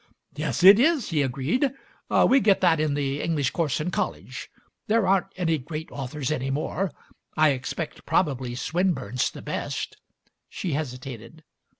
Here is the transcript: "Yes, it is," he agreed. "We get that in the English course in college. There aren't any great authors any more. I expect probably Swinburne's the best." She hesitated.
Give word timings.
"Yes, 0.33 0.63
it 0.63 0.79
is," 0.79 1.09
he 1.09 1.21
agreed. 1.21 1.69
"We 2.09 2.39
get 2.39 2.59
that 2.61 2.79
in 2.79 2.95
the 2.95 3.21
English 3.21 3.51
course 3.51 3.79
in 3.79 3.91
college. 3.91 4.49
There 4.87 5.05
aren't 5.05 5.27
any 5.37 5.59
great 5.59 5.91
authors 5.91 6.31
any 6.31 6.49
more. 6.49 6.91
I 7.37 7.49
expect 7.49 8.03
probably 8.03 8.55
Swinburne's 8.55 9.29
the 9.29 9.43
best." 9.43 9.97
She 10.49 10.73
hesitated. 10.73 11.43